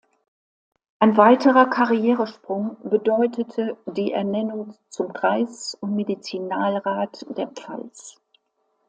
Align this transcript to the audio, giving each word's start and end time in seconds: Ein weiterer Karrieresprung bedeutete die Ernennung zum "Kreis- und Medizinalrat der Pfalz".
Ein 0.97 1.15
weiterer 1.15 1.69
Karrieresprung 1.69 2.75
bedeutete 2.83 3.77
die 3.85 4.13
Ernennung 4.13 4.75
zum 4.89 5.13
"Kreis- 5.13 5.77
und 5.79 5.95
Medizinalrat 5.95 7.23
der 7.37 7.45
Pfalz". 7.49 8.19